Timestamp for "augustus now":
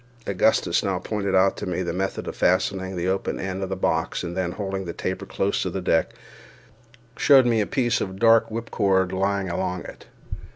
0.25-0.97